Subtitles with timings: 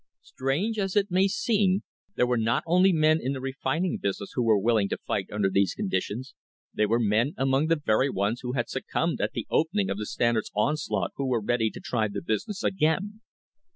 [0.15, 1.81] "* Strange as it may seem
[2.15, 5.27] there were not only men in the refin ing business who were willing to fight
[5.31, 6.33] under these conditions,
[6.73, 10.07] there were men among the very ones who had succumbed at the opening of the
[10.07, 13.21] Standard's onslaught who were ready to try the business again.